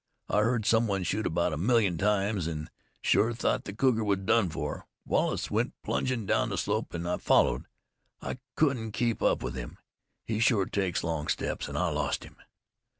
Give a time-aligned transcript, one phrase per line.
[0.29, 2.71] I heard some one shoot about a million times, an'
[3.03, 4.87] shore thought the cougar was done for.
[5.05, 7.67] Wallace went plungin' down the slope an' I followed.
[8.19, 9.77] I couldn't keep up with him
[10.25, 12.37] he shore takes long steps an' I lost him.